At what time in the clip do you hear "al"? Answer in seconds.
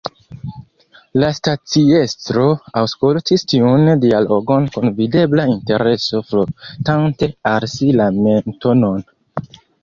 7.53-7.69